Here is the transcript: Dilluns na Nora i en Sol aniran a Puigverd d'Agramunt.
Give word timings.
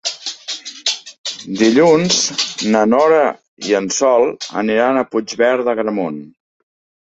Dilluns 1.59 2.17
na 2.77 2.81
Nora 2.95 3.21
i 3.67 3.77
en 3.81 3.93
Sol 3.99 4.27
aniran 4.65 4.97
a 4.97 5.07
Puigverd 5.13 5.71
d'Agramunt. 5.71 6.21